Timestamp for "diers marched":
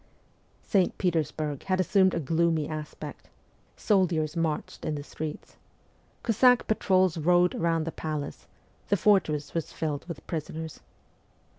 4.07-4.83